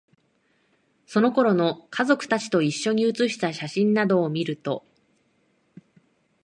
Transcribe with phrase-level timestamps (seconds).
[1.05, 4.83] その頃の、家族達と一緒に写した写真などを見ると、